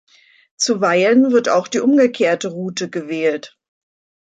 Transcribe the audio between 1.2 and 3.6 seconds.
wird auch die umgekehrte Route gewählt.